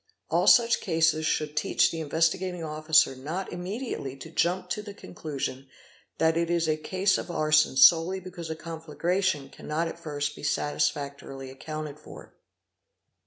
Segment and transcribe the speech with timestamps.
[0.31, 5.67] All such cases should teach the Investigating— Officer not immediately to jump to the conclusion
[6.17, 10.41] that it is a case of arson solely because a conflagration cannot at first be
[10.41, 12.33] satisfactorily accounted for.